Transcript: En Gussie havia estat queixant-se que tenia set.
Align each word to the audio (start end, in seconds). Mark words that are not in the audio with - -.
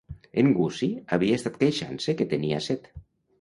En 0.43 0.47
Gussie 0.59 0.89
havia 1.17 1.37
estat 1.41 1.59
queixant-se 1.65 2.17
que 2.23 2.29
tenia 2.33 2.65
set. 2.71 2.91